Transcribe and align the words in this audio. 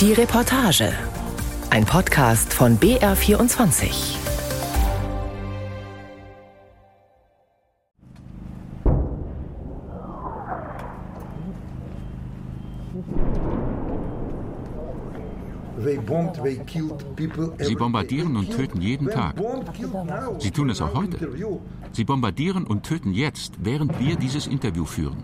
Die 0.00 0.14
Reportage. 0.14 0.94
Ein 1.68 1.84
Podcast 1.84 2.54
von 2.54 2.78
BR24. 2.78 4.16
Sie 17.58 17.74
bombardieren 17.74 18.36
und 18.38 18.50
töten 18.50 18.80
jeden 18.80 19.10
Tag. 19.10 19.34
Sie 20.38 20.50
tun 20.50 20.70
es 20.70 20.80
auch 20.80 20.94
heute. 20.94 21.18
Sie 21.92 22.04
bombardieren 22.04 22.66
und 22.66 22.84
töten 22.84 23.12
jetzt, 23.12 23.52
während 23.58 24.00
wir 24.00 24.16
dieses 24.16 24.46
Interview 24.46 24.86
führen. 24.86 25.22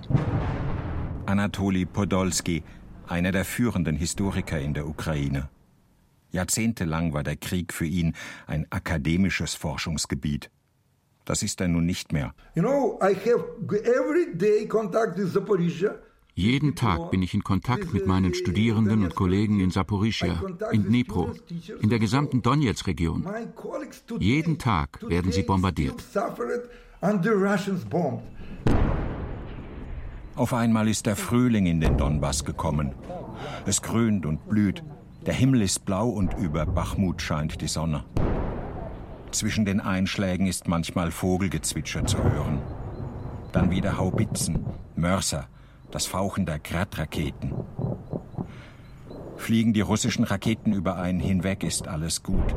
Anatoli 1.25 1.87
Podolski, 1.87 2.63
einer 3.09 3.33
der 3.33 3.45
führenden 3.45 3.97
Historiker 3.97 4.61
in 4.61 4.75
der 4.75 4.87
Ukraine. 4.87 5.49
Jahrzehntelang 6.31 7.13
war 7.13 7.23
der 7.23 7.37
Krieg 7.37 7.73
für 7.73 7.87
ihn 7.87 8.15
ein 8.47 8.67
akademisches 8.71 9.55
Forschungsgebiet. 9.55 10.51
Das 11.25 11.43
ist 11.43 11.61
er 11.61 11.69
nun 11.69 11.87
nicht 11.87 12.13
mehr. 12.13 12.35
You 12.55 12.63
know, 12.63 12.99
I 13.03 13.15
have 13.15 13.45
every 13.85 14.37
day 14.37 14.67
contact 14.67 15.19
with 15.19 15.33
Zaporizhia. 15.33 15.99
Jeden 16.39 16.75
Tag 16.75 17.11
bin 17.11 17.23
ich 17.23 17.33
in 17.33 17.43
Kontakt 17.43 17.95
mit 17.95 18.07
meinen 18.07 18.35
Studierenden 18.35 19.05
und 19.05 19.15
Kollegen 19.15 19.59
in 19.59 19.71
Saporischia, 19.71 20.43
in 20.71 20.85
Dnipro, 20.85 21.33
in 21.81 21.89
der 21.89 21.99
gesamten 21.99 22.43
Donetsk-Region. 22.43 23.27
Jeden 24.19 24.59
Tag 24.59 25.01
werden 25.09 25.33
sie 25.33 25.45
bombardiert. 25.45 26.05
Auf 30.37 30.53
einmal 30.53 30.87
ist 30.87 31.07
der 31.07 31.17
Frühling 31.17 31.65
in 31.65 31.81
den 31.81 31.97
Donbass 31.97 32.45
gekommen. 32.45 32.95
Es 33.65 33.81
grünt 33.81 34.27
und 34.27 34.47
blüht. 34.49 34.83
Der 35.25 35.33
Himmel 35.33 35.63
ist 35.63 35.87
blau 35.87 36.09
und 36.11 36.35
über 36.35 36.67
Bachmut 36.67 37.23
scheint 37.23 37.63
die 37.63 37.69
Sonne. 37.69 38.05
Zwischen 39.31 39.65
den 39.65 39.81
Einschlägen 39.81 40.47
ist 40.47 40.69
manchmal 40.69 41.11
Vogelgezwitscher 41.11 42.05
zu 42.05 42.23
hören. 42.23 42.61
Dann 43.53 43.71
wieder 43.71 43.97
Haubitzen, 43.97 44.67
Mörser, 44.95 45.47
das 45.91 46.05
Fauchen 46.05 46.45
der 46.45 46.59
Grad-Raketen. 46.59 47.55
Fliegen 49.37 49.73
die 49.73 49.81
russischen 49.81 50.25
Raketen 50.25 50.75
über 50.75 50.97
einen 50.97 51.21
hinweg, 51.21 51.65
ist 51.65 51.89
alles 51.89 52.23
gut. 52.23 52.55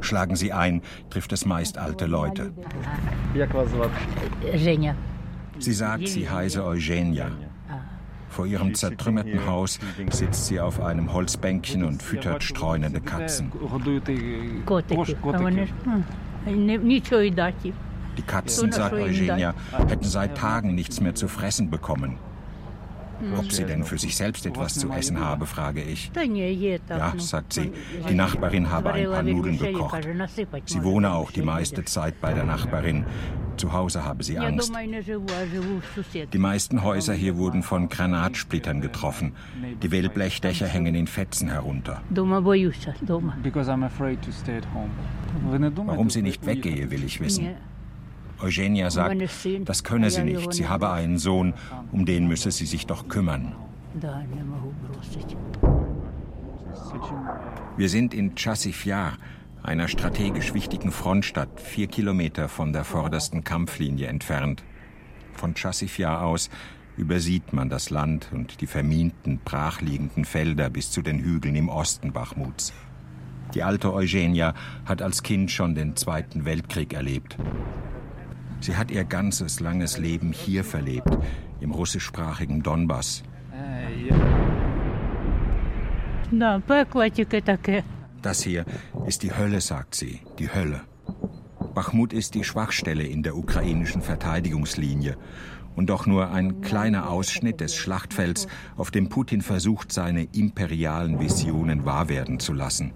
Schlagen 0.00 0.34
sie 0.34 0.52
ein, 0.52 0.82
trifft 1.10 1.32
es 1.32 1.46
meist 1.46 1.78
alte 1.78 2.06
Leute. 2.06 2.52
Sie 5.58 5.72
sagt, 5.72 6.08
sie 6.08 6.28
heiße 6.28 6.64
Eugenia. 6.64 7.30
Vor 8.28 8.46
ihrem 8.46 8.74
zertrümmerten 8.74 9.46
Haus 9.46 9.78
sitzt 10.10 10.46
sie 10.46 10.60
auf 10.60 10.80
einem 10.80 11.12
Holzbänkchen 11.12 11.84
und 11.84 12.02
füttert 12.02 12.42
streunende 12.42 13.00
Katzen. 13.00 13.50
Die 18.16 18.22
Katzen, 18.22 18.72
sagt 18.72 18.94
Eugenia, 18.94 19.54
hätten 19.88 20.04
seit 20.04 20.36
Tagen 20.36 20.74
nichts 20.74 21.00
mehr 21.00 21.14
zu 21.14 21.28
fressen 21.28 21.70
bekommen. 21.70 22.18
Ob 23.36 23.50
sie 23.52 23.64
denn 23.64 23.84
für 23.84 23.98
sich 23.98 24.16
selbst 24.16 24.46
etwas 24.46 24.74
zu 24.74 24.90
essen 24.90 25.20
habe, 25.20 25.46
frage 25.46 25.82
ich. 25.82 26.10
Ja, 26.88 27.14
sagt 27.18 27.52
sie, 27.52 27.72
die 28.08 28.14
Nachbarin 28.14 28.70
habe 28.70 28.92
ein 28.92 29.06
paar 29.10 29.22
Nudeln 29.22 29.58
gekocht. 29.58 30.06
Sie 30.66 30.82
wohne 30.82 31.12
auch 31.12 31.30
die 31.30 31.42
meiste 31.42 31.84
Zeit 31.84 32.20
bei 32.20 32.32
der 32.32 32.44
Nachbarin. 32.44 33.04
Zu 33.56 33.72
Hause 33.72 34.04
habe 34.04 34.22
sie 34.22 34.38
Angst. 34.38 34.70
Die 36.32 36.38
meisten 36.38 36.82
Häuser 36.82 37.14
hier 37.14 37.36
wurden 37.38 37.62
von 37.62 37.88
Granatsplittern 37.88 38.80
getroffen. 38.82 39.32
Die 39.82 39.90
Wellblechdächer 39.90 40.66
hängen 40.66 40.94
in 40.94 41.06
Fetzen 41.06 41.48
herunter. 41.48 42.02
Warum 45.86 46.10
sie 46.10 46.22
nicht 46.22 46.44
weggehe, 46.44 46.90
will 46.90 47.04
ich 47.04 47.20
wissen. 47.20 47.48
Eugenia 48.40 48.90
sagt, 48.90 49.16
das 49.64 49.84
könne 49.84 50.10
sie 50.10 50.24
nicht. 50.24 50.52
Sie 50.52 50.68
habe 50.68 50.90
einen 50.90 51.18
Sohn, 51.18 51.54
um 51.92 52.04
den 52.04 52.28
müsse 52.28 52.50
sie 52.50 52.66
sich 52.66 52.86
doch 52.86 53.08
kümmern. 53.08 53.54
Wir 57.76 57.88
sind 57.88 58.14
in 58.14 58.34
Chasifjar, 58.34 59.14
einer 59.62 59.88
strategisch 59.88 60.54
wichtigen 60.54 60.92
Frontstadt, 60.92 61.60
vier 61.60 61.86
Kilometer 61.86 62.48
von 62.48 62.72
der 62.72 62.84
vordersten 62.84 63.42
Kampflinie 63.42 64.08
entfernt. 64.08 64.62
Von 65.34 65.54
Chasifjar 65.54 66.22
aus 66.22 66.50
übersieht 66.96 67.52
man 67.52 67.68
das 67.68 67.90
Land 67.90 68.30
und 68.32 68.60
die 68.60 68.66
verminten, 68.66 69.40
brachliegenden 69.44 70.24
Felder 70.24 70.70
bis 70.70 70.90
zu 70.90 71.02
den 71.02 71.18
Hügeln 71.18 71.56
im 71.56 71.68
Osten 71.68 72.12
Bachmuts. 72.12 72.72
Die 73.54 73.62
alte 73.62 73.92
Eugenia 73.92 74.54
hat 74.84 75.02
als 75.02 75.22
Kind 75.22 75.50
schon 75.50 75.74
den 75.74 75.96
Zweiten 75.96 76.44
Weltkrieg 76.44 76.92
erlebt. 76.92 77.36
Sie 78.60 78.76
hat 78.76 78.90
ihr 78.90 79.04
ganzes 79.04 79.60
langes 79.60 79.98
Leben 79.98 80.32
hier 80.32 80.64
verlebt, 80.64 81.16
im 81.60 81.70
russischsprachigen 81.70 82.62
Donbass. 82.62 83.22
Das 88.22 88.42
hier 88.42 88.64
ist 89.06 89.22
die 89.22 89.36
Hölle, 89.36 89.60
sagt 89.60 89.94
sie, 89.94 90.20
die 90.38 90.52
Hölle. 90.52 90.80
Bachmut 91.74 92.12
ist 92.12 92.34
die 92.34 92.42
Schwachstelle 92.42 93.04
in 93.04 93.22
der 93.22 93.36
ukrainischen 93.36 94.02
Verteidigungslinie 94.02 95.16
und 95.76 95.90
doch 95.90 96.06
nur 96.06 96.30
ein 96.30 96.62
kleiner 96.62 97.10
Ausschnitt 97.10 97.60
des 97.60 97.76
Schlachtfelds, 97.76 98.48
auf 98.76 98.90
dem 98.90 99.08
Putin 99.08 99.42
versucht, 99.42 99.92
seine 99.92 100.24
imperialen 100.32 101.20
Visionen 101.20 101.84
wahr 101.84 102.08
werden 102.08 102.40
zu 102.40 102.54
lassen. 102.54 102.92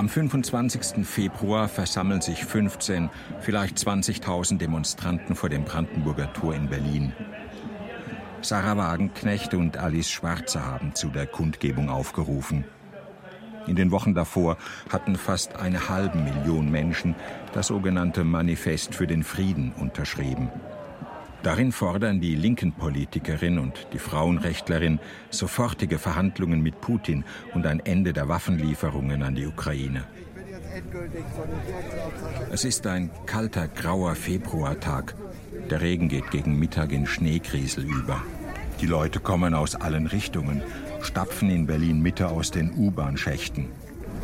Am 0.00 0.08
25. 0.08 1.06
Februar 1.06 1.68
versammeln 1.68 2.22
sich 2.22 2.46
15, 2.46 3.10
vielleicht 3.40 3.76
20.000 3.76 4.56
Demonstranten 4.56 5.36
vor 5.36 5.50
dem 5.50 5.64
Brandenburger 5.64 6.32
Tor 6.32 6.54
in 6.54 6.70
Berlin. 6.70 7.12
Sarah 8.40 8.78
Wagenknecht 8.78 9.52
und 9.52 9.76
Alice 9.76 10.10
Schwarze 10.10 10.64
haben 10.64 10.94
zu 10.94 11.10
der 11.10 11.26
Kundgebung 11.26 11.90
aufgerufen. 11.90 12.64
In 13.66 13.76
den 13.76 13.90
Wochen 13.90 14.14
davor 14.14 14.56
hatten 14.88 15.16
fast 15.16 15.56
eine 15.56 15.90
halbe 15.90 16.16
Million 16.16 16.70
Menschen 16.70 17.14
das 17.52 17.66
sogenannte 17.66 18.24
Manifest 18.24 18.94
für 18.94 19.06
den 19.06 19.22
Frieden 19.22 19.74
unterschrieben. 19.78 20.48
Darin 21.42 21.72
fordern 21.72 22.20
die 22.20 22.34
linken 22.34 22.72
Politikerin 22.72 23.58
und 23.58 23.86
die 23.92 23.98
Frauenrechtlerin 23.98 25.00
sofortige 25.30 25.98
Verhandlungen 25.98 26.60
mit 26.60 26.80
Putin 26.80 27.24
und 27.54 27.66
ein 27.66 27.80
Ende 27.80 28.12
der 28.12 28.28
Waffenlieferungen 28.28 29.22
an 29.22 29.34
die 29.34 29.46
Ukraine. 29.46 30.04
Es 32.52 32.64
ist 32.64 32.86
ein 32.86 33.10
kalter, 33.26 33.68
grauer 33.68 34.14
Februartag. 34.14 35.14
Der 35.70 35.80
Regen 35.80 36.08
geht 36.08 36.30
gegen 36.30 36.58
Mittag 36.58 36.92
in 36.92 37.06
Schneekriesel 37.06 37.84
über. 37.84 38.22
Die 38.80 38.86
Leute 38.86 39.20
kommen 39.20 39.54
aus 39.54 39.74
allen 39.74 40.06
Richtungen, 40.06 40.62
stapfen 41.02 41.50
in 41.50 41.66
Berlin 41.66 42.00
Mitte 42.00 42.28
aus 42.28 42.50
den 42.50 42.72
U-Bahn-Schächten. 42.74 43.68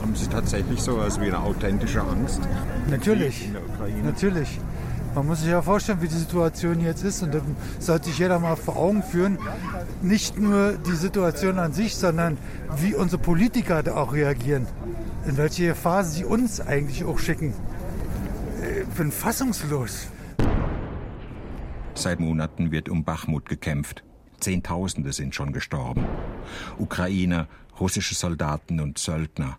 Haben 0.00 0.14
Sie 0.14 0.28
tatsächlich 0.28 0.80
so 0.80 0.98
etwas 0.98 1.20
wie 1.20 1.26
eine 1.26 1.40
authentische 1.40 2.02
Angst? 2.02 2.40
Natürlich. 2.90 3.48
Natürlich. 4.04 4.60
Man 5.16 5.28
muss 5.28 5.40
sich 5.40 5.48
ja 5.48 5.62
vorstellen, 5.62 6.02
wie 6.02 6.08
die 6.08 6.14
Situation 6.14 6.78
jetzt 6.82 7.02
ist 7.02 7.22
und 7.22 7.32
dann 7.32 7.56
sollte 7.78 8.10
sich 8.10 8.18
jeder 8.18 8.38
mal 8.38 8.54
vor 8.54 8.76
Augen 8.76 9.02
führen, 9.02 9.38
nicht 10.02 10.38
nur 10.38 10.74
die 10.74 10.94
Situation 10.94 11.58
an 11.58 11.72
sich, 11.72 11.96
sondern 11.96 12.36
wie 12.76 12.94
unsere 12.94 13.22
Politiker 13.22 13.82
da 13.82 13.94
auch 13.94 14.12
reagieren. 14.12 14.66
In 15.26 15.38
welche 15.38 15.74
Phase 15.74 16.10
sie 16.10 16.26
uns 16.26 16.60
eigentlich 16.60 17.04
auch 17.04 17.18
schicken. 17.18 17.54
Ich 18.82 18.86
bin 18.88 19.10
fassungslos. 19.10 20.08
Seit 21.94 22.20
Monaten 22.20 22.70
wird 22.70 22.90
um 22.90 23.02
Bachmut 23.02 23.48
gekämpft. 23.48 24.04
Zehntausende 24.40 25.14
sind 25.14 25.34
schon 25.34 25.54
gestorben. 25.54 26.04
Ukrainer, 26.76 27.48
russische 27.80 28.14
Soldaten 28.14 28.80
und 28.80 28.98
Söldner. 28.98 29.56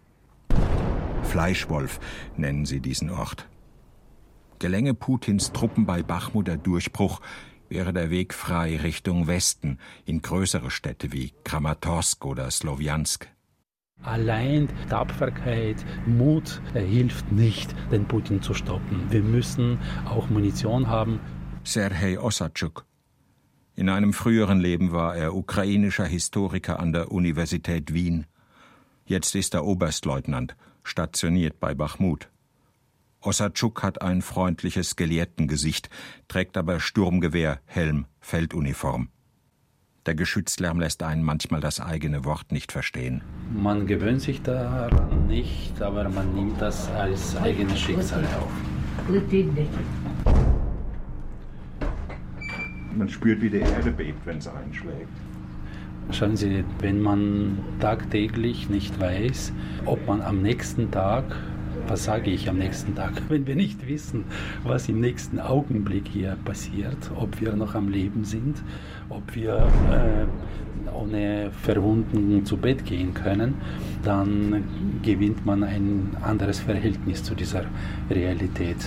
Fleischwolf 1.24 2.00
nennen 2.38 2.68
sie 2.68 2.80
diesen 2.80 3.10
Ort. 3.10 3.48
Gelänge 4.60 4.94
Putins 4.94 5.52
Truppen 5.52 5.86
bei 5.86 6.02
Bachmut 6.02 6.48
der 6.48 6.58
Durchbruch, 6.58 7.22
wäre 7.70 7.94
der 7.94 8.10
Weg 8.10 8.34
frei 8.34 8.78
Richtung 8.78 9.28
Westen 9.28 9.78
in 10.06 10.22
größere 10.22 10.72
Städte 10.72 11.12
wie 11.12 11.34
Kramatorsk 11.44 12.26
oder 12.26 12.50
Slowiansk. 12.50 13.28
Allein 14.04 14.70
Tapferkeit, 14.90 15.84
Mut 16.06 16.62
hilft 16.74 17.32
nicht, 17.32 17.76
den 17.92 18.08
Putin 18.08 18.42
zu 18.42 18.54
stoppen. 18.54 19.08
Wir 19.10 19.24
müssen 19.24 19.80
auch 20.06 20.30
Munition 20.30 20.88
haben. 20.88 21.20
Serhei 21.64 22.20
Osatschuk. 22.20 22.86
In 23.76 23.90
einem 23.90 24.14
früheren 24.14 24.60
Leben 24.60 24.92
war 24.92 25.16
er 25.16 25.36
ukrainischer 25.36 26.06
Historiker 26.06 26.80
an 26.80 26.94
der 26.94 27.12
Universität 27.12 27.94
Wien. 27.94 28.26
Jetzt 29.06 29.36
ist 29.36 29.54
er 29.54 29.66
Oberstleutnant, 29.66 30.56
stationiert 30.84 31.60
bei 31.60 31.76
Bachmut. 31.76 32.30
Ossatschuk 33.22 33.84
hat 33.84 34.02
ein 34.02 34.22
freundliches 34.22 34.96
Gelehrtengesicht, 34.96 35.90
trägt 36.28 36.58
aber 36.58 36.80
Sturmgewehr, 36.80 37.60
Helm, 37.66 38.06
Felduniform. 38.20 39.10
Der 40.06 40.16
Geschützlärm 40.16 40.80
lässt 40.80 41.04
einen 41.04 41.22
manchmal 41.22 41.60
das 41.60 41.82
eigene 41.82 42.24
Wort 42.24 42.54
nicht 42.54 42.72
verstehen. 42.72 43.24
Man 43.54 43.88
gewöhnt 43.88 44.22
sich 44.22 44.42
daran 44.42 45.28
nicht, 45.28 45.82
aber 45.82 46.08
man 46.08 46.34
nimmt 46.34 46.62
das 46.62 46.90
als 46.92 47.36
eigenes 47.36 47.78
Schicksal 47.78 48.24
auf. 48.24 48.50
Man 52.96 53.10
spürt, 53.10 53.42
wie 53.42 53.50
die 53.50 53.58
Erde 53.58 53.92
bebt, 53.92 54.26
wenn 54.26 54.38
es 54.38 54.48
einschlägt. 54.48 55.10
Schauen 56.12 56.38
Sie, 56.38 56.64
wenn 56.80 57.02
man 57.02 57.60
tagtäglich 57.82 58.70
nicht 58.70 58.98
weiß, 59.00 59.52
ob 59.86 60.08
man 60.08 60.22
am 60.22 60.42
nächsten 60.42 60.90
Tag, 60.90 61.26
was 61.88 62.04
sage 62.04 62.32
ich 62.32 62.50
am 62.50 62.58
nächsten 62.58 62.96
Tag, 62.96 63.22
wenn 63.30 63.46
wir 63.48 63.56
nicht 63.56 63.88
wissen, 63.88 64.26
was 64.64 64.90
im 64.90 65.00
nächsten 65.00 65.40
Augenblick 65.40 66.08
hier 66.08 66.38
passiert, 66.46 67.12
ob 67.16 67.40
wir 67.40 67.56
noch 67.56 67.76
am 67.76 67.90
Leben 67.90 68.24
sind, 68.24 68.64
ob 69.10 69.36
wir 69.36 69.68
äh, 69.92 70.26
ohne 70.92 71.52
Verwundungen 71.52 72.46
zu 72.46 72.58
Bett 72.58 72.86
gehen 72.86 73.14
können, 73.14 73.56
dann 74.04 74.64
gewinnt 75.04 75.46
man 75.46 75.64
ein 75.64 76.18
anderes 76.22 76.60
Verhältnis 76.60 77.24
zu 77.24 77.36
dieser 77.36 77.66
Realität. 78.10 78.78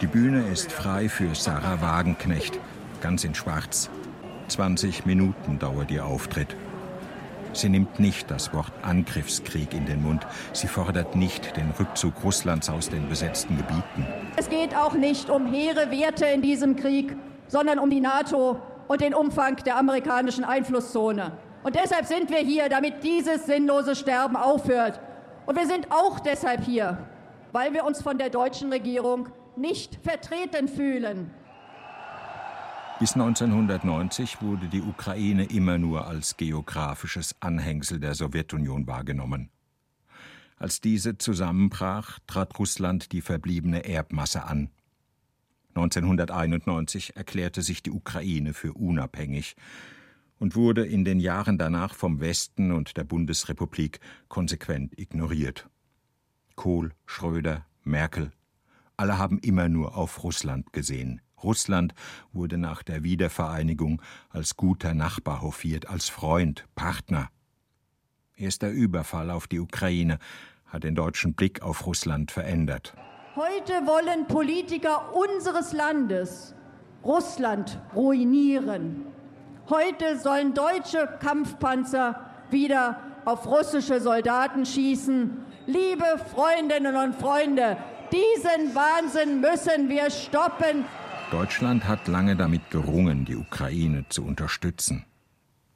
Die 0.00 0.06
Bühne 0.06 0.44
ist 0.50 0.72
frei 0.72 1.08
für 1.08 1.34
Sarah 1.34 1.82
Wagenknecht, 1.82 2.58
ganz 3.02 3.24
in 3.24 3.34
Schwarz. 3.34 3.90
20 4.48 5.06
Minuten 5.06 5.58
dauert 5.58 5.90
ihr 5.90 6.06
Auftritt. 6.06 6.56
Sie 7.52 7.68
nimmt 7.68 7.98
nicht 7.98 8.30
das 8.30 8.52
Wort 8.52 8.72
Angriffskrieg 8.82 9.74
in 9.74 9.86
den 9.86 10.02
Mund. 10.02 10.26
Sie 10.52 10.68
fordert 10.68 11.16
nicht 11.16 11.56
den 11.56 11.72
Rückzug 11.78 12.14
Russlands 12.22 12.70
aus 12.70 12.88
den 12.88 13.08
besetzten 13.08 13.56
Gebieten. 13.56 14.06
Es 14.36 14.48
geht 14.48 14.76
auch 14.76 14.94
nicht 14.94 15.30
um 15.30 15.46
hehre 15.46 15.90
Werte 15.90 16.26
in 16.26 16.42
diesem 16.42 16.76
Krieg, 16.76 17.16
sondern 17.48 17.78
um 17.78 17.90
die 17.90 18.00
NATO 18.00 18.60
und 18.88 19.00
den 19.00 19.14
Umfang 19.14 19.56
der 19.56 19.76
amerikanischen 19.76 20.44
Einflusszone. 20.44 21.32
Und 21.62 21.74
deshalb 21.74 22.06
sind 22.06 22.30
wir 22.30 22.38
hier, 22.38 22.68
damit 22.68 23.02
dieses 23.02 23.46
sinnlose 23.46 23.94
Sterben 23.94 24.36
aufhört. 24.36 25.00
Und 25.46 25.56
wir 25.56 25.66
sind 25.66 25.88
auch 25.90 26.20
deshalb 26.20 26.64
hier, 26.64 26.98
weil 27.52 27.72
wir 27.72 27.84
uns 27.84 28.00
von 28.02 28.18
der 28.18 28.30
deutschen 28.30 28.72
Regierung 28.72 29.28
nicht 29.56 29.98
vertreten 30.02 30.68
fühlen. 30.68 31.30
Bis 33.00 33.14
1990 33.14 34.42
wurde 34.42 34.68
die 34.68 34.82
Ukraine 34.82 35.44
immer 35.44 35.78
nur 35.78 36.06
als 36.06 36.36
geografisches 36.36 37.34
Anhängsel 37.40 37.98
der 37.98 38.14
Sowjetunion 38.14 38.86
wahrgenommen. 38.86 39.48
Als 40.58 40.82
diese 40.82 41.16
zusammenbrach, 41.16 42.18
trat 42.26 42.58
Russland 42.58 43.12
die 43.12 43.22
verbliebene 43.22 43.86
Erbmasse 43.86 44.44
an. 44.44 44.68
1991 45.74 47.16
erklärte 47.16 47.62
sich 47.62 47.82
die 47.82 47.90
Ukraine 47.90 48.52
für 48.52 48.74
unabhängig 48.74 49.56
und 50.38 50.54
wurde 50.54 50.84
in 50.84 51.06
den 51.06 51.20
Jahren 51.20 51.56
danach 51.56 51.94
vom 51.94 52.20
Westen 52.20 52.70
und 52.70 52.98
der 52.98 53.04
Bundesrepublik 53.04 54.00
konsequent 54.28 54.98
ignoriert. 54.98 55.70
Kohl, 56.54 56.92
Schröder, 57.06 57.64
Merkel, 57.82 58.30
alle 58.98 59.16
haben 59.16 59.38
immer 59.38 59.70
nur 59.70 59.96
auf 59.96 60.22
Russland 60.22 60.74
gesehen. 60.74 61.22
Russland 61.42 61.94
wurde 62.32 62.58
nach 62.58 62.82
der 62.82 63.02
Wiedervereinigung 63.02 64.00
als 64.30 64.56
guter 64.56 64.94
Nachbar 64.94 65.42
hofiert, 65.42 65.88
als 65.88 66.08
Freund, 66.08 66.66
Partner. 66.74 67.28
Erst 68.36 68.62
der 68.62 68.72
Überfall 68.72 69.30
auf 69.30 69.46
die 69.46 69.60
Ukraine 69.60 70.18
hat 70.66 70.84
den 70.84 70.94
deutschen 70.94 71.34
Blick 71.34 71.62
auf 71.62 71.86
Russland 71.86 72.30
verändert. 72.30 72.94
Heute 73.36 73.72
wollen 73.86 74.26
Politiker 74.26 75.14
unseres 75.14 75.72
Landes 75.72 76.54
Russland 77.04 77.78
ruinieren. 77.94 79.06
Heute 79.68 80.18
sollen 80.18 80.52
deutsche 80.52 81.08
Kampfpanzer 81.20 82.20
wieder 82.50 83.00
auf 83.24 83.46
russische 83.46 84.00
Soldaten 84.00 84.66
schießen. 84.66 85.44
Liebe 85.66 86.04
Freundinnen 86.34 86.96
und 86.96 87.14
Freunde, 87.14 87.76
diesen 88.12 88.74
Wahnsinn 88.74 89.40
müssen 89.40 89.88
wir 89.88 90.10
stoppen. 90.10 90.84
Deutschland 91.30 91.86
hat 91.86 92.08
lange 92.08 92.34
damit 92.34 92.70
gerungen, 92.70 93.24
die 93.24 93.36
Ukraine 93.36 94.04
zu 94.08 94.24
unterstützen. 94.24 95.04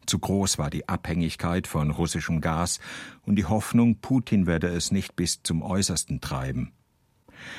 Zu 0.05 0.19
groß 0.19 0.59
war 0.59 0.69
die 0.69 0.89
Abhängigkeit 0.89 1.67
von 1.67 1.91
russischem 1.91 2.41
Gas 2.41 2.81
und 3.23 3.37
die 3.37 3.45
Hoffnung, 3.45 4.01
Putin 4.01 4.47
werde 4.47 4.69
es 4.69 4.91
nicht 4.91 5.17
bis 5.17 5.43
zum 5.43 5.63
Äußersten 5.63 6.21
treiben. 6.21 6.73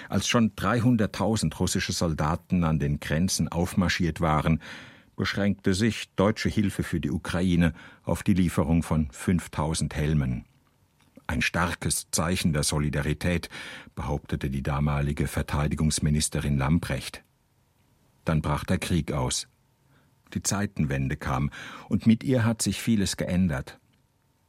Als 0.10 0.28
schon 0.28 0.52
300.000 0.56 1.56
russische 1.58 1.94
Soldaten 1.94 2.64
an 2.64 2.80
den 2.80 3.00
Grenzen 3.00 3.48
aufmarschiert 3.48 4.22
waren, 4.22 4.62
beschränkte 5.16 5.74
sich 5.74 6.14
deutsche 6.16 6.50
Hilfe 6.50 6.84
für 6.84 7.00
die 7.00 7.12
Ukraine 7.12 7.74
auf 8.04 8.24
die 8.24 8.34
Lieferung 8.34 8.84
von 8.84 9.10
5000 9.12 9.96
Helmen. 9.96 10.46
Ein 11.28 11.42
starkes 11.42 12.08
Zeichen 12.12 12.54
der 12.54 12.64
Solidarität, 12.64 13.50
behauptete 13.96 14.50
die 14.50 14.62
damalige 14.62 15.28
Verteidigungsministerin 15.28 16.58
Lamprecht. 16.58 17.25
Dann 18.26 18.42
brach 18.42 18.64
der 18.66 18.80
Krieg 18.80 19.12
aus. 19.12 19.48
Die 20.34 20.44
Zeitenwende 20.44 21.16
kam, 21.16 21.52
und 21.88 22.08
mit 22.08 22.24
ihr 22.24 22.44
hat 22.44 22.62
sich 22.62 22.82
vieles 22.82 23.16
geändert. 23.16 23.80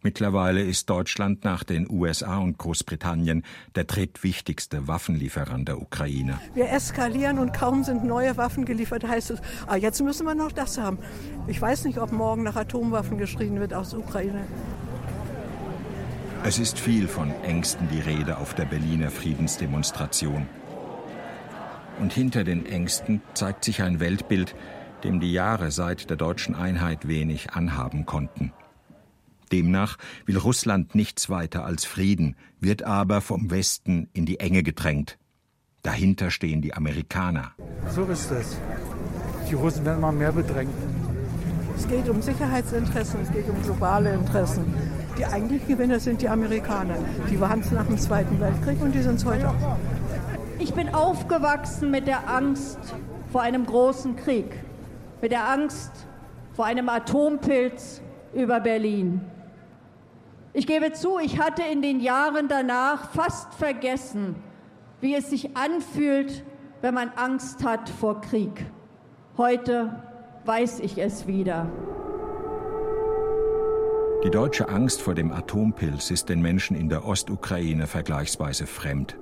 Mittlerweile 0.03 0.63
ist 0.63 0.89
Deutschland 0.89 1.45
nach 1.45 1.65
den 1.65 1.91
USA 1.91 2.39
und 2.39 2.59
Großbritannien 2.59 3.43
der 3.75 3.85
drittwichtigste 3.85 4.87
Waffenlieferant 4.87 5.67
der 5.67 5.81
Ukraine. 5.81 6.39
Wir 6.55 6.71
eskalieren 6.71 7.41
und 7.41 7.53
kaum 7.53 7.83
sind 7.83 8.05
neue 8.05 8.37
Waffen 8.37 8.65
geliefert, 8.65 9.03
heißt 9.03 9.33
es, 9.33 9.41
ah, 9.67 9.75
jetzt 9.75 10.01
müssen 10.03 10.25
wir 10.25 10.37
noch 10.37 10.53
das 10.53 10.79
haben. 10.79 10.99
Ich 11.49 11.61
weiß 11.61 11.85
nicht, 11.87 11.99
ob 11.99 12.13
morgen 12.13 12.45
nach 12.45 12.55
Atomwaffen 12.55 13.19
geschrien 13.19 13.59
wird 13.59 13.75
aus 13.75 13.95
Ukraine. 13.95 14.47
Es 16.45 16.61
ist 16.61 16.79
viel 16.79 17.09
von 17.09 17.33
Ängsten 17.43 17.89
die 17.89 17.99
Rede 17.99 18.39
auf 18.39 18.55
der 18.55 18.67
Berliner 18.67 19.11
Friedensdemonstration. 19.11 20.47
Und 21.99 22.13
hinter 22.13 22.45
den 22.45 22.67
Ängsten 22.67 23.23
zeigt 23.35 23.65
sich 23.65 23.83
ein 23.83 24.01
Weltbild, 24.01 24.55
dem 25.05 25.21
die 25.21 25.33
Jahre 25.33 25.71
seit 25.71 26.11
der 26.11 26.17
deutschen 26.17 26.55
Einheit 26.55 27.09
wenig 27.09 27.53
anhaben 27.53 28.07
konnten. 28.07 28.53
Demnach 29.53 29.97
will 30.25 30.37
Russland 30.37 30.95
nichts 30.95 31.31
weiter 31.31 31.65
als 31.65 31.85
Frieden, 31.85 32.37
wird 32.61 32.83
aber 32.83 33.21
vom 33.21 33.51
Westen 33.51 34.09
in 34.13 34.27
die 34.27 34.41
Enge 34.41 34.63
gedrängt. 34.63 35.19
Dahinter 35.83 36.31
stehen 36.31 36.63
die 36.63 36.75
Amerikaner. 36.75 37.53
So 37.89 38.05
ist 38.07 38.31
es. 38.33 38.57
Die 39.49 39.55
Russen 39.55 39.85
werden 39.85 39.99
immer 39.99 40.11
mehr 40.11 40.33
bedrängt. 40.33 40.75
Es 41.77 41.87
geht 41.87 42.09
um 42.09 42.21
Sicherheitsinteressen, 42.21 43.21
es 43.23 43.31
geht 43.31 43.49
um 43.49 43.63
globale 43.63 44.15
Interessen. 44.15 44.65
Die 45.17 45.25
eigentlichen 45.25 45.69
Gewinner 45.69 46.01
sind 46.01 46.21
die 46.23 46.29
Amerikaner. 46.29 46.97
Die 47.31 47.39
waren 47.41 47.61
es 47.61 47.71
nach 47.71 47.87
dem 47.87 47.99
Zweiten 47.99 48.41
Weltkrieg 48.41 48.81
und 48.81 48.93
die 48.95 49.03
sind 49.03 49.17
es 49.17 49.25
heute 49.25 49.49
auch. 49.49 49.77
Ich 50.59 50.73
bin 50.73 50.95
aufgewachsen 50.95 51.91
mit 51.91 52.07
der 52.07 52.31
Angst 52.31 52.79
vor 53.31 53.43
einem 53.43 53.67
großen 53.67 54.17
Krieg, 54.17 54.47
mit 55.21 55.31
der 55.31 55.49
Angst 55.49 55.93
vor 56.55 56.65
einem 56.65 56.89
Atompilz 56.89 58.01
über 58.33 58.61
Berlin. 58.61 59.21
Ich 60.55 60.67
gebe 60.67 60.93
zu, 60.93 61.19
ich 61.19 61.39
hatte 61.39 61.63
in 61.71 61.83
den 61.83 62.01
Jahren 62.01 62.49
danach 62.49 63.11
fast 63.11 63.53
vergessen, 63.55 64.37
wie 65.03 65.15
es 65.15 65.29
sich 65.29 65.55
anfühlt, 65.57 66.43
wenn 66.81 66.95
man 66.95 67.11
Angst 67.17 67.63
hat 67.63 67.91
vor 67.91 68.23
Krieg. 68.23 68.65
Heute 69.37 70.03
weiß 70.47 70.81
ich 70.81 70.97
es 70.97 71.27
wieder. 71.27 71.71
Die 74.25 74.31
deutsche 74.31 74.71
Angst 74.71 75.03
vor 75.03 75.15
dem 75.15 75.31
Atompilz 75.31 76.11
ist 76.11 76.31
den 76.31 76.41
Menschen 76.41 76.75
in 76.75 76.89
der 76.89 77.07
Ostukraine 77.07 77.87
vergleichsweise 77.87 78.67
fremd. 78.67 79.19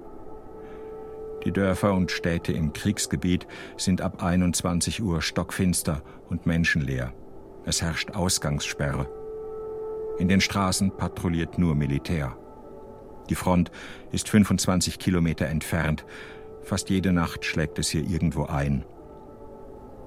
Die 1.45 1.53
Dörfer 1.53 1.93
und 1.93 2.11
Städte 2.11 2.53
im 2.53 2.73
Kriegsgebiet 2.73 3.47
sind 3.77 4.01
ab 4.01 4.23
21 4.23 5.03
Uhr 5.03 5.21
stockfinster 5.21 6.03
und 6.31 6.47
menschenleer. 6.47 7.13
Es 7.67 7.83
herrscht 7.83 8.13
Ausgangssperre. 8.13 9.09
In 10.19 10.29
den 10.29 10.41
Straßen 10.41 10.97
patrouilliert 10.97 11.59
nur 11.59 11.75
Militär. 11.75 12.37
Die 13.29 13.35
Front 13.35 13.71
ist 14.13 14.29
25 14.29 14.99
Kilometer 14.99 15.47
entfernt. 15.47 16.05
Fast 16.63 16.89
jede 16.89 17.13
Nacht 17.13 17.45
schlägt 17.45 17.79
es 17.79 17.89
hier 17.89 18.05
irgendwo 18.05 18.45
ein. 18.47 18.85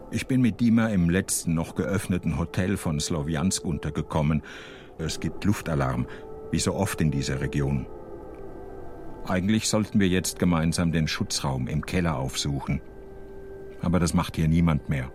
Ich 0.10 0.28
bin 0.28 0.42
mit 0.42 0.60
Dima 0.60 0.88
im 0.88 1.10
letzten 1.10 1.54
noch 1.54 1.76
geöffneten 1.76 2.38
Hotel 2.38 2.78
von 2.78 3.00
Slowiansk 3.00 3.64
untergekommen, 3.66 4.42
es 4.98 5.20
gibt 5.20 5.44
Luftalarm, 5.44 6.08
wie 6.52 6.60
so 6.60 6.74
oft 6.74 7.02
in 7.02 7.12
dieser 7.12 7.42
Region. 7.42 7.86
Eigentlich 9.28 9.68
sollten 9.68 10.00
wir 10.00 10.08
jetzt 10.08 10.40
gemeinsam 10.40 10.92
den 10.92 11.08
Schutzraum 11.08 11.68
im 11.68 11.86
Keller 11.86 12.18
aufsuchen. 12.18 12.82
Aber 13.82 14.00
das 14.00 14.14
macht 14.14 14.38
hier 14.38 14.48
niemand 14.48 14.88
mehr. 14.88 15.12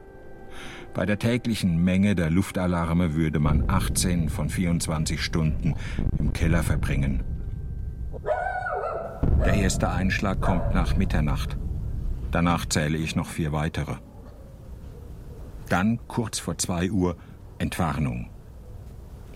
Bei 0.92 1.06
der 1.06 1.18
täglichen 1.18 1.82
Menge 1.82 2.14
der 2.14 2.28
Luftalarme 2.28 3.14
würde 3.14 3.38
man 3.38 3.70
18 3.70 4.28
von 4.28 4.50
24 4.50 5.20
Stunden 5.22 5.74
im 6.18 6.34
Keller 6.34 6.62
verbringen. 6.62 7.22
Der 9.44 9.54
erste 9.54 9.90
Einschlag 9.90 10.40
kommt 10.42 10.74
nach 10.74 10.96
Mitternacht. 10.96 11.56
Danach 12.30 12.66
zähle 12.66 12.98
ich 12.98 13.16
noch 13.16 13.28
vier 13.28 13.52
weitere. 13.52 13.94
Dann, 15.68 15.98
kurz 16.06 16.38
vor 16.38 16.58
zwei 16.58 16.90
Uhr, 16.90 17.16
Entwarnung. 17.58 18.28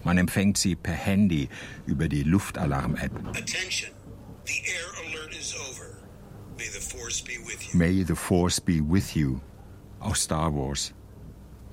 Man 0.05 0.19
empfängt 0.19 0.59
sie 0.59 0.77
per 0.77 0.95
Handy 0.95 1.49
über 1.87 2.09
die 2.09 2.23
Luftalarm-App. 2.23 3.13
May 7.75 8.05
the 8.05 8.15
Force 8.15 8.61
be 8.61 8.81
with 8.81 9.17
you. 9.17 9.41
Aus 9.99 10.23
Star 10.23 10.55
Wars. 10.55 10.95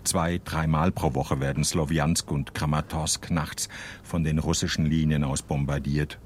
Zwei, 0.04 0.42
dreimal 0.44 0.92
pro 0.92 1.14
Woche 1.14 1.40
werden 1.40 1.64
Slowiansk 1.64 2.32
und 2.32 2.54
Kramatorsk 2.54 3.30
nachts 3.30 3.70
von 4.02 4.24
den 4.24 4.40
russischen 4.40 4.86
Linien 4.86 5.24
aus 5.24 5.44
bombardiert. 5.44 6.20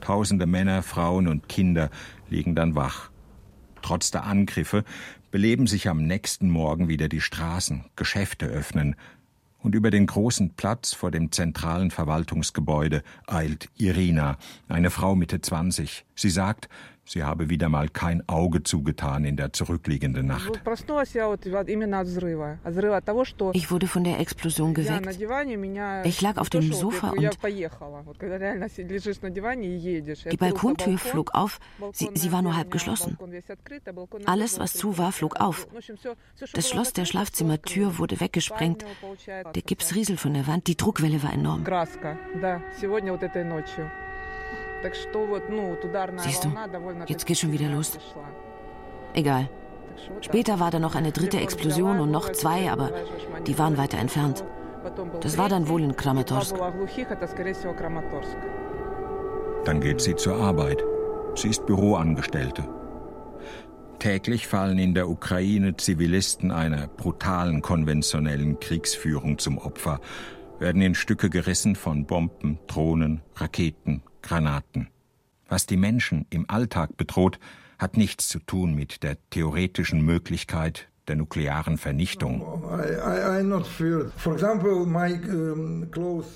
Tausende 0.00 0.46
Männer, 0.46 0.82
Frauen 0.82 1.28
und 1.28 1.48
Kinder 1.48 1.90
liegen 2.28 2.54
dann 2.54 2.74
wach. 2.74 3.10
Trotz 3.82 4.10
der 4.10 4.24
Angriffe 4.24 4.84
beleben 5.30 5.66
sich 5.66 5.88
am 5.88 6.02
nächsten 6.02 6.50
Morgen 6.50 6.88
wieder 6.88 7.08
die 7.08 7.20
Straßen, 7.20 7.84
Geschäfte 7.94 8.46
öffnen, 8.46 8.96
und 9.66 9.74
über 9.74 9.90
den 9.90 10.06
großen 10.06 10.50
Platz 10.50 10.94
vor 10.94 11.10
dem 11.10 11.32
zentralen 11.32 11.90
Verwaltungsgebäude 11.90 13.02
eilt 13.26 13.68
Irina, 13.76 14.38
eine 14.68 14.90
Frau 14.90 15.16
Mitte 15.16 15.40
20. 15.40 16.06
Sie 16.14 16.30
sagt, 16.30 16.68
Sie 17.08 17.22
habe 17.22 17.48
wieder 17.48 17.68
mal 17.68 17.88
kein 17.88 18.28
Auge 18.28 18.64
zugetan 18.64 19.24
in 19.24 19.36
der 19.36 19.52
zurückliegenden 19.52 20.26
Nacht. 20.26 20.60
Ich 23.52 23.70
wurde 23.70 23.86
von 23.86 24.02
der 24.02 24.18
Explosion 24.18 24.74
geweckt. 24.74 25.16
Ich 26.04 26.20
lag 26.20 26.36
auf 26.36 26.50
dem 26.50 26.72
Sofa 26.72 27.10
und 27.10 27.38
die 30.32 30.36
Balkontür 30.36 30.98
flog 30.98 31.34
auf. 31.34 31.60
Sie, 31.92 32.10
sie 32.14 32.32
war 32.32 32.42
nur 32.42 32.56
halb 32.56 32.72
geschlossen. 32.72 33.16
Alles, 34.24 34.58
was 34.58 34.72
zu 34.72 34.98
war, 34.98 35.12
flog 35.12 35.36
auf. 35.36 35.68
Das 36.54 36.68
Schloss 36.68 36.92
der 36.92 37.04
Schlafzimmertür 37.04 37.98
wurde 37.98 38.20
weggesprengt. 38.20 38.84
Der 39.54 39.62
Gips 39.62 39.94
rieselt 39.94 40.18
von 40.18 40.34
der 40.34 40.48
Wand. 40.48 40.66
Die 40.66 40.76
Druckwelle 40.76 41.22
war 41.22 41.32
enorm. 41.32 41.64
Siehst 46.18 46.44
du, 46.44 46.52
jetzt 47.06 47.26
geht 47.26 47.38
schon 47.38 47.52
wieder 47.52 47.68
los. 47.68 47.98
Egal. 49.14 49.48
Später 50.20 50.60
war 50.60 50.70
da 50.70 50.78
noch 50.78 50.94
eine 50.94 51.12
dritte 51.12 51.40
Explosion 51.40 52.00
und 52.00 52.10
noch 52.10 52.30
zwei, 52.32 52.70
aber 52.70 52.90
die 53.46 53.58
waren 53.58 53.78
weiter 53.78 53.98
entfernt. 53.98 54.44
Das 55.20 55.38
war 55.38 55.48
dann 55.48 55.68
wohl 55.68 55.82
in 55.82 55.96
Kramatorsk. 55.96 56.54
Dann 59.64 59.80
geht 59.80 60.00
sie 60.00 60.14
zur 60.14 60.36
Arbeit. 60.36 60.84
Sie 61.34 61.48
ist 61.48 61.66
Büroangestellte. 61.66 62.68
Täglich 63.98 64.46
fallen 64.46 64.78
in 64.78 64.94
der 64.94 65.08
Ukraine 65.08 65.76
Zivilisten 65.76 66.50
einer 66.50 66.86
brutalen 66.86 67.62
konventionellen 67.62 68.60
Kriegsführung 68.60 69.38
zum 69.38 69.58
Opfer, 69.58 70.00
werden 70.58 70.82
in 70.82 70.94
Stücke 70.94 71.30
gerissen 71.30 71.74
von 71.74 72.06
Bomben, 72.06 72.58
Drohnen, 72.66 73.22
Raketen, 73.34 74.02
Granaten. 74.26 74.88
Was 75.48 75.66
die 75.66 75.76
Menschen 75.76 76.26
im 76.30 76.50
Alltag 76.50 76.96
bedroht, 76.96 77.38
hat 77.78 77.96
nichts 77.96 78.28
zu 78.28 78.40
tun 78.40 78.74
mit 78.74 79.02
der 79.02 79.16
theoretischen 79.30 80.00
Möglichkeit 80.00 80.88
der 81.06 81.14
nuklearen 81.14 81.78
Vernichtung. 81.78 82.42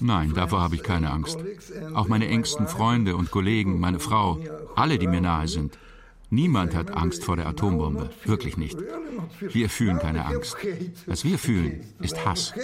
Nein, 0.00 0.32
davor 0.34 0.60
habe 0.60 0.74
ich 0.76 0.82
keine 0.84 1.10
Angst. 1.10 1.38
Auch 1.94 2.06
meine 2.06 2.28
engsten 2.28 2.68
Freunde 2.68 3.16
und 3.16 3.32
Kollegen, 3.32 3.80
meine 3.80 3.98
Frau, 3.98 4.38
alle, 4.76 4.98
die 4.98 5.08
mir 5.08 5.20
nahe 5.20 5.48
sind. 5.48 5.76
Niemand 6.32 6.76
hat 6.76 6.92
Angst 6.92 7.24
vor 7.24 7.34
der 7.36 7.48
Atombombe, 7.48 8.10
wirklich 8.24 8.56
nicht. 8.56 8.78
Wir 9.40 9.68
fühlen 9.68 9.98
keine 9.98 10.24
Angst. 10.26 10.56
Was 11.06 11.24
wir 11.24 11.38
fühlen, 11.38 11.82
ist 12.00 12.24
Hass. 12.24 12.54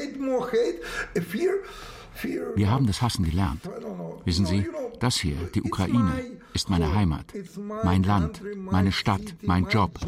Wir 2.55 2.71
haben 2.71 2.87
das 2.87 3.03
Hassen 3.03 3.25
gelernt. 3.25 3.69
Wissen 4.25 4.47
Sie, 4.47 4.67
das 5.01 5.17
hier, 5.17 5.37
die 5.55 5.63
Ukraine, 5.63 6.13
ist 6.55 6.71
meine 6.71 6.95
Heimat, 6.95 7.33
mein 7.85 8.03
Land, 8.03 8.43
meine 8.57 8.93
Stadt, 8.93 9.35
mein 9.43 9.67
Job. 9.67 9.99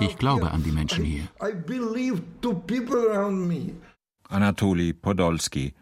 Ich 0.00 0.16
glaube 0.16 0.50
an 0.50 0.62
die 0.62 0.72
Menschen 0.72 1.04
hier. 1.04 1.28
Anatoli 4.28 4.92
Podolski. 4.92 5.74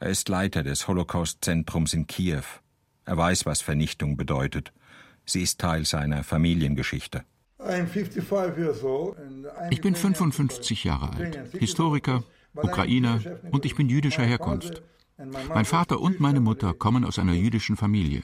Er 0.00 0.10
ist 0.10 0.28
Leiter 0.28 0.62
des 0.62 0.86
Holocaust-Zentrums 0.88 1.94
in 1.94 2.06
Kiew. 2.06 2.44
Er 3.04 3.16
weiß, 3.16 3.46
was 3.46 3.60
Vernichtung 3.60 4.16
bedeutet. 4.16 4.72
Sie 5.26 5.42
ist 5.42 5.60
Teil 5.60 5.84
seiner 5.84 6.22
Familiengeschichte. 6.24 7.24
Ich 9.70 9.80
bin 9.80 9.94
55 9.94 10.84
Jahre 10.84 11.10
alt, 11.16 11.38
Historiker, 11.58 12.22
Ukrainer 12.56 13.20
und 13.50 13.64
ich 13.64 13.74
bin 13.74 13.88
jüdischer 13.88 14.24
Herkunft. 14.24 14.82
Mein 15.48 15.64
Vater 15.64 16.00
und 16.00 16.20
meine 16.20 16.40
Mutter 16.40 16.74
kommen 16.74 17.04
aus 17.04 17.18
einer 17.18 17.34
jüdischen 17.34 17.76
Familie. 17.76 18.22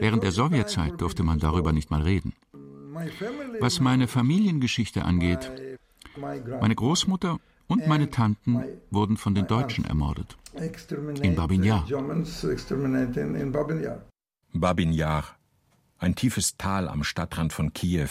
Während 0.00 0.22
der 0.22 0.32
Sowjetzeit 0.32 1.00
durfte 1.00 1.22
man 1.22 1.38
darüber 1.38 1.72
nicht 1.72 1.90
mal 1.90 2.02
reden. 2.02 2.32
Was 3.60 3.80
meine 3.80 4.08
Familiengeschichte 4.08 5.04
angeht, 5.04 5.50
meine 6.16 6.74
Großmutter 6.74 7.38
und 7.68 7.86
meine 7.86 8.10
Tanten 8.10 8.64
wurden 8.90 9.16
von 9.16 9.34
den 9.34 9.46
Deutschen 9.46 9.84
ermordet. 9.84 10.36
In 11.22 11.34
Babin 11.34 11.62
Yar. 11.62 11.86
Babin 14.52 14.92
Yar, 14.92 15.24
ein 15.98 16.14
tiefes 16.14 16.56
Tal 16.58 16.88
am 16.88 17.04
Stadtrand 17.04 17.52
von 17.52 17.72
Kiew, 17.72 18.10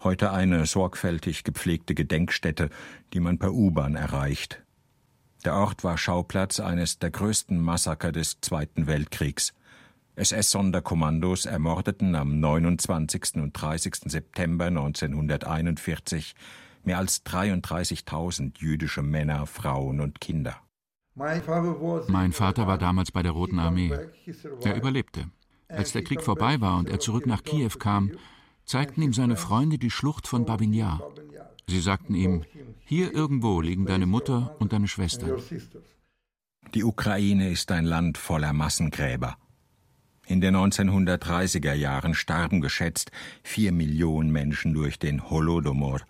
heute 0.00 0.32
eine 0.32 0.66
sorgfältig 0.66 1.44
gepflegte 1.44 1.94
Gedenkstätte, 1.94 2.70
die 3.12 3.20
man 3.20 3.38
per 3.38 3.52
U-Bahn 3.52 3.96
erreicht. 3.96 4.62
Der 5.44 5.54
Ort 5.54 5.84
war 5.84 5.98
Schauplatz 5.98 6.60
eines 6.60 6.98
der 6.98 7.10
größten 7.10 7.60
Massaker 7.60 8.12
des 8.12 8.40
Zweiten 8.40 8.86
Weltkriegs. 8.86 9.54
SS-Sonderkommandos 10.16 11.46
ermordeten 11.46 12.16
am 12.16 12.40
29. 12.40 13.36
und 13.36 13.52
30. 13.52 13.94
September 14.06 14.66
1941 14.66 16.34
mehr 16.82 16.98
als 16.98 17.24
33.000 17.24 18.58
jüdische 18.58 19.02
Männer, 19.02 19.46
Frauen 19.46 20.00
und 20.00 20.20
Kinder. 20.20 20.56
Mein 21.14 21.42
Vater 22.32 22.66
war 22.66 22.78
damals 22.78 23.12
bei 23.12 23.22
der 23.22 23.32
Roten 23.32 23.58
Armee. 23.58 23.92
Er 24.62 24.76
überlebte. 24.76 25.26
Als 25.68 25.92
der 25.92 26.02
Krieg 26.02 26.22
vorbei 26.22 26.60
war 26.60 26.78
und 26.78 26.88
er 26.88 26.98
zurück 26.98 27.26
nach 27.26 27.42
Kiew 27.42 27.70
kam, 27.78 28.12
zeigten 28.68 29.02
ihm 29.02 29.14
seine 29.14 29.36
Freunde 29.36 29.78
die 29.78 29.90
Schlucht 29.90 30.28
von 30.28 30.44
Babin 30.44 30.74
Yar. 30.74 31.02
Sie 31.66 31.80
sagten 31.80 32.14
ihm, 32.14 32.44
hier 32.84 33.12
irgendwo 33.12 33.60
liegen 33.60 33.86
deine 33.86 34.06
Mutter 34.06 34.56
und 34.58 34.72
deine 34.72 34.88
Schwester. 34.88 35.38
Die 36.74 36.84
Ukraine 36.84 37.50
ist 37.50 37.72
ein 37.72 37.84
Land 37.86 38.18
voller 38.18 38.52
Massengräber. 38.52 39.38
In 40.26 40.42
den 40.42 40.54
1930er 40.54 41.72
Jahren 41.72 42.12
starben 42.12 42.60
geschätzt 42.60 43.10
vier 43.42 43.72
Millionen 43.72 44.30
Menschen 44.30 44.74
durch 44.74 44.98
den 44.98 45.30
Holodomor, 45.30 46.00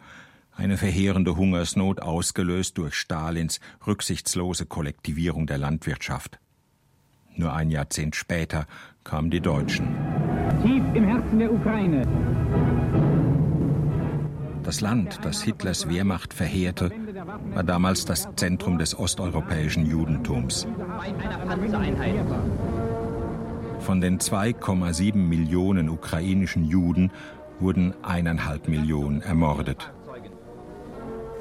eine 0.51 0.77
verheerende 0.77 1.37
Hungersnot 1.37 2.03
ausgelöst 2.03 2.77
durch 2.79 2.95
Stalins 2.95 3.61
rücksichtslose 3.87 4.67
Kollektivierung 4.67 5.47
der 5.47 5.59
Landwirtschaft. 5.59 6.41
Nur 7.37 7.53
ein 7.53 7.71
Jahrzehnt 7.71 8.17
später 8.17 8.67
kamen 9.05 9.31
die 9.31 9.41
Deutschen. 9.41 10.18
Tief 10.63 10.83
im 10.95 11.05
Herzen 11.05 11.39
der 11.39 11.53
Ukraine. 11.53 12.03
Das 14.65 14.81
Land, 14.81 15.21
das 15.23 15.43
Hitlers 15.43 15.89
Wehrmacht 15.89 16.35
verheerte, 16.35 16.91
war 17.55 17.63
damals 17.63 18.05
das 18.05 18.29
Zentrum 18.37 18.77
des 18.77 18.99
osteuropäischen 18.99 19.87
Judentums. 19.87 20.67
Von 23.81 24.01
den 24.01 24.19
2,7 24.19 25.17
Millionen 25.17 25.89
ukrainischen 25.89 26.65
Juden 26.65 27.13
wurden 27.61 27.95
eineinhalb 28.03 28.69
Millionen 28.69 29.23
ermordet. 29.23 29.93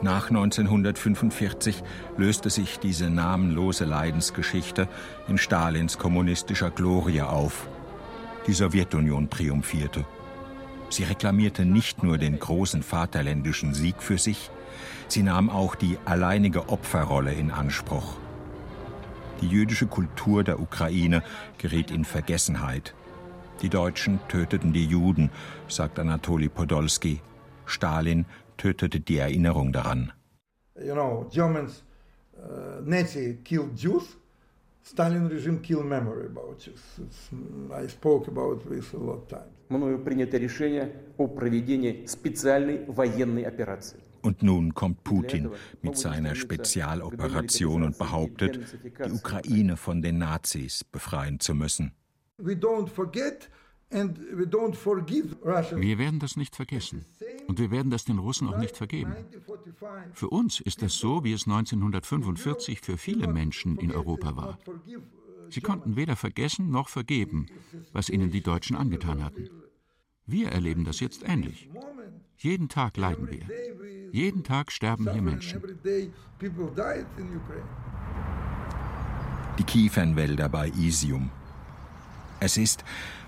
Nach 0.04 0.30
1945 0.30 1.84
löste 2.18 2.52
sich 2.52 2.78
diese 2.78 3.10
namenlose 3.10 3.86
Leidensgeschichte 3.86 4.88
in 5.28 5.40
Stalins 5.40 5.98
kommunistischer 5.98 6.70
Glorie 6.70 7.24
auf. 7.24 7.68
Die 8.48 8.54
Sowjetunion 8.54 9.30
triumphierte. 9.30 10.06
Sie 10.90 11.04
reklamierte 11.04 11.66
nicht 11.66 12.02
nur 12.02 12.18
den 12.18 12.40
großen 12.40 12.82
vaterländischen 12.82 13.74
Sieg 13.74 14.02
für 14.02 14.18
sich, 14.18 14.50
sie 15.10 15.22
nahm 15.22 15.50
auch 15.50 15.76
die 15.76 15.98
alleinige 16.06 16.70
Opferrolle 16.70 17.34
in 17.34 17.52
Anspruch. 17.52 18.16
Die 19.42 19.48
jüdische 19.48 19.88
Kultur 19.88 20.44
der 20.44 20.60
Ukraine 20.60 21.24
geriet 21.58 21.92
in 21.92 22.06
Vergessenheit. 22.06 22.96
Die 23.62 23.70
Deutschen 23.70 24.20
töteten 24.30 24.72
die 24.72 24.86
Juden, 24.86 25.30
sagt 25.68 26.00
Anatoli 26.00 26.48
Podolski. 26.48 27.22
Stalin 27.66 28.26
tötete 28.56 29.00
die 29.00 29.18
Erinnerung 29.18 29.74
daran. 29.74 30.14
You 30.80 30.94
know, 30.94 31.28
Germans, 31.32 31.84
uh, 32.38 32.82
Nazi 32.86 33.40
killed 33.44 33.76
Jews, 33.76 34.18
Stalin 34.87 35.29
regime 35.29 35.61
kill 35.61 35.83
memory 35.83 36.27
about 36.27 36.59
this. 36.59 36.81
It's, 36.99 37.31
I 37.73 37.87
spoke 37.87 38.29
about 38.29 38.69
this 38.69 38.93
a 38.93 38.99
lot 38.99 39.23
of 39.23 39.29
times. 39.29 39.53
Мною 39.69 39.99
принято 39.99 40.37
решение 40.37 40.93
о 41.17 41.29
проведении 41.29 42.05
специальной 42.07 42.85
военной 42.87 43.45
операции. 43.45 44.01
Und 44.23 44.43
nun 44.43 44.73
kommt 44.75 45.03
Putin 45.03 45.51
mit 45.83 45.97
seiner 45.97 46.35
Spezialoperation 46.35 47.83
und 47.83 47.99
behauptet, 47.99 48.61
die 49.05 49.11
Ukraine 49.11 49.77
von 49.77 50.01
den 50.03 50.19
Nazis 50.19 50.85
befreien 50.85 51.41
zu 51.41 51.55
müssen. 51.55 51.93
wir 53.90 55.98
werden 55.98 56.20
das 56.20 56.36
nicht 56.36 56.56
vergessen. 56.56 57.06
Und 57.48 57.60
wir 57.60 57.72
werden 57.72 57.90
das 57.90 58.04
den 58.04 58.20
Russen 58.20 58.50
auch 58.50 58.58
nicht 58.58 58.76
vergeben. 58.76 59.16
Für 60.12 60.30
uns 60.30 60.60
ist 60.60 60.84
es 60.84 60.96
so, 60.96 61.24
wie 61.24 61.32
es 61.32 61.48
1945 61.48 62.82
für 62.82 62.98
viele 62.98 63.28
Menschen 63.28 63.78
in 63.78 63.94
Europa 63.94 64.36
war. 64.36 64.60
Sie 65.50 65.62
konnten 65.62 65.96
weder 65.96 66.18
vergessen 66.18 66.70
noch 66.70 66.90
vergeben, 66.90 67.46
was 67.94 68.10
ihnen 68.10 68.32
die 68.32 68.42
Deutschen 68.42 68.76
angetan 68.76 69.24
hatten. 69.24 69.50
Wir 70.26 70.50
erleben 70.50 70.84
das 70.84 71.00
jetzt 71.00 71.28
ähnlich. 71.28 71.70
Jeden 72.38 72.68
Tag 72.68 72.98
leiden 72.98 73.30
wir. 73.32 73.48
Jeden 74.12 74.44
Tag 74.44 74.72
sterben 74.72 75.10
hier 75.12 75.22
Menschen. 75.22 75.62
Die 79.58 79.64
Kiefernwälder 79.64 80.50
bei 80.50 80.72
Isium. 80.78 81.32
Es 82.40 82.58
ist, 82.58 82.84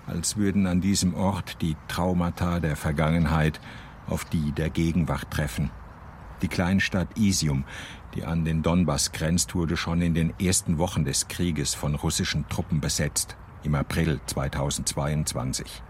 als 0.06 0.36
würden 0.36 0.66
an 0.66 0.80
diesem 0.80 1.14
Ort 1.14 1.60
die 1.62 1.76
Traumata 1.88 2.60
der 2.60 2.76
Vergangenheit 2.76 3.60
auf 4.06 4.24
die 4.24 4.52
der 4.52 4.70
Gegenwart 4.70 5.30
treffen. 5.30 5.70
Die 6.42 6.48
Kleinstadt 6.48 7.18
Isium, 7.18 7.64
die 8.14 8.24
an 8.24 8.44
den 8.44 8.62
Donbass 8.62 9.12
grenzt, 9.12 9.54
wurde 9.54 9.76
schon 9.76 10.00
in 10.00 10.14
den 10.14 10.32
ersten 10.40 10.78
Wochen 10.78 11.04
des 11.04 11.28
Krieges 11.28 11.74
von 11.74 11.94
russischen 11.94 12.48
Truppen 12.48 12.80
besetzt, 12.80 13.36
im 13.62 13.74
April 13.74 14.20
2022. 14.26 15.82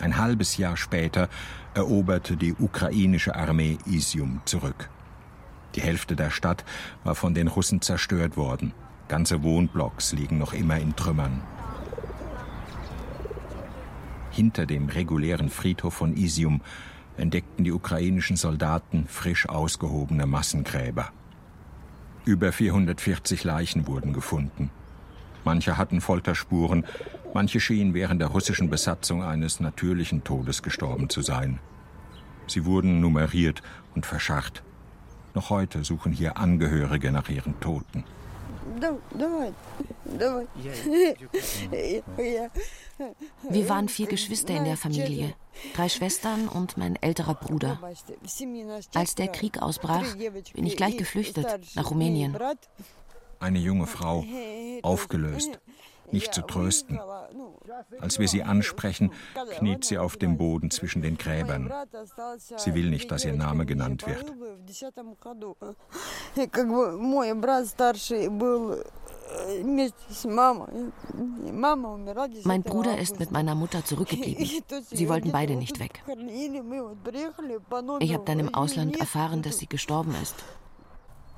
Ein 0.00 0.16
halbes 0.16 0.56
Jahr 0.56 0.76
später 0.76 1.28
eroberte 1.74 2.36
die 2.36 2.54
ukrainische 2.54 3.34
Armee 3.34 3.78
Isium 3.86 4.40
zurück. 4.44 4.90
Die 5.74 5.82
Hälfte 5.82 6.16
der 6.16 6.30
Stadt 6.30 6.64
war 7.04 7.14
von 7.14 7.34
den 7.34 7.48
Russen 7.48 7.80
zerstört 7.80 8.36
worden. 8.36 8.72
Ganze 9.08 9.42
Wohnblocks 9.42 10.12
liegen 10.12 10.38
noch 10.38 10.52
immer 10.52 10.78
in 10.78 10.96
Trümmern. 10.96 11.42
Hinter 14.38 14.66
dem 14.66 14.88
regulären 14.88 15.48
Friedhof 15.48 15.94
von 15.94 16.16
Isium 16.16 16.60
entdeckten 17.16 17.64
die 17.64 17.72
ukrainischen 17.72 18.36
Soldaten 18.36 19.08
frisch 19.08 19.48
ausgehobene 19.48 20.26
Massengräber. 20.26 21.10
Über 22.24 22.52
440 22.52 23.42
Leichen 23.42 23.88
wurden 23.88 24.12
gefunden. 24.12 24.70
Manche 25.44 25.76
hatten 25.76 26.00
Folterspuren, 26.00 26.84
manche 27.34 27.58
schienen 27.58 27.94
während 27.94 28.20
der 28.20 28.28
russischen 28.28 28.70
Besatzung 28.70 29.24
eines 29.24 29.58
natürlichen 29.58 30.22
Todes 30.22 30.62
gestorben 30.62 31.08
zu 31.08 31.20
sein. 31.20 31.58
Sie 32.46 32.64
wurden 32.64 33.00
nummeriert 33.00 33.60
und 33.96 34.06
verscharrt. 34.06 34.62
Noch 35.34 35.50
heute 35.50 35.82
suchen 35.82 36.12
hier 36.12 36.36
Angehörige 36.36 37.10
nach 37.10 37.28
ihren 37.28 37.58
Toten. 37.58 38.04
Wir 43.48 43.68
waren 43.68 43.88
vier 43.88 44.06
Geschwister 44.06 44.56
in 44.56 44.64
der 44.64 44.76
Familie, 44.76 45.34
drei 45.74 45.88
Schwestern 45.88 46.48
und 46.48 46.76
mein 46.76 46.96
älterer 46.96 47.34
Bruder. 47.34 47.78
Als 48.94 49.14
der 49.14 49.28
Krieg 49.28 49.62
ausbrach, 49.62 50.16
bin 50.16 50.66
ich 50.66 50.76
gleich 50.76 50.96
geflüchtet 50.96 51.46
nach 51.74 51.90
Rumänien. 51.90 52.36
Eine 53.40 53.58
junge 53.58 53.86
Frau, 53.86 54.24
aufgelöst, 54.82 55.60
nicht 56.12 56.34
zu 56.34 56.42
trösten. 56.42 56.98
Als 58.00 58.18
wir 58.18 58.28
sie 58.28 58.42
ansprechen, 58.42 59.12
kniet 59.58 59.84
sie 59.84 59.98
auf 59.98 60.16
dem 60.16 60.36
Boden 60.38 60.70
zwischen 60.70 61.02
den 61.02 61.18
Gräbern. 61.18 61.72
Sie 62.56 62.74
will 62.74 62.90
nicht, 62.90 63.10
dass 63.10 63.24
ihr 63.24 63.34
Name 63.34 63.66
genannt 63.66 64.06
wird. 64.06 64.32
Mein 72.44 72.62
Bruder 72.62 72.98
ist 72.98 73.20
mit 73.20 73.30
meiner 73.30 73.54
Mutter 73.54 73.84
zurückgeblieben. 73.84 74.62
Sie 74.90 75.08
wollten 75.08 75.32
beide 75.32 75.56
nicht 75.56 75.78
weg. 75.80 76.02
Ich 78.00 78.14
habe 78.14 78.24
dann 78.24 78.38
im 78.38 78.54
Ausland 78.54 78.98
erfahren, 78.98 79.42
dass 79.42 79.58
sie 79.58 79.66
gestorben 79.66 80.14
ist. 80.22 80.36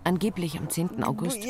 Angeblich 0.03 0.59
am 0.59 0.69
10. 0.69 1.05
August. 1.05 1.45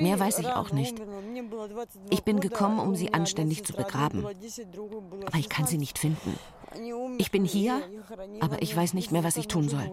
Mehr 0.00 0.20
weiß 0.20 0.38
ich 0.38 0.48
auch 0.48 0.72
nicht. 0.72 1.02
Ich 2.10 2.22
bin 2.22 2.40
gekommen, 2.40 2.78
um 2.78 2.96
sie 2.96 3.12
anständig 3.12 3.64
zu 3.64 3.74
begraben. 3.74 4.24
Aber 4.24 5.38
ich 5.38 5.48
kann 5.48 5.66
sie 5.66 5.78
nicht 5.78 5.98
finden. 5.98 6.38
Ich 7.18 7.30
bin 7.30 7.44
hier, 7.44 7.80
aber 8.40 8.62
ich 8.62 8.76
weiß 8.76 8.94
nicht 8.94 9.12
mehr, 9.12 9.24
was 9.24 9.36
ich 9.36 9.48
tun 9.48 9.68
soll. 9.68 9.90